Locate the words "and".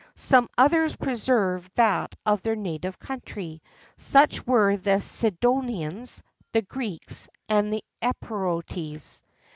7.47-7.71